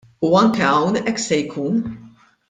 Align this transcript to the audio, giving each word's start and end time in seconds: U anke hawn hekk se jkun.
U 0.25 0.27
anke 0.41 0.63
hawn 0.71 0.95
hekk 1.05 1.19
se 1.27 1.37
jkun. 1.43 1.75